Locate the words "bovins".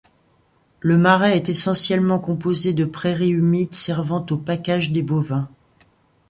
5.03-5.47